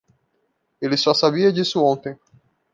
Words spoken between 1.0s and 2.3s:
sabia disso ontem.